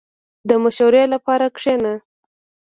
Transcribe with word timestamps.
•د 0.49 0.51
مشورې 0.63 1.03
لپاره 1.13 1.45
کښېنه. 1.55 1.93